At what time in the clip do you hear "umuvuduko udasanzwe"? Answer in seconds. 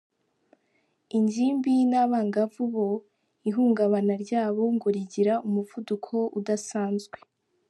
5.47-7.17